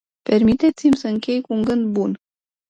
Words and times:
Permiteți-mi 0.23 0.95
să 0.95 1.07
închei 1.07 1.41
cu 1.41 1.53
un 1.53 1.61
gând. 1.61 2.17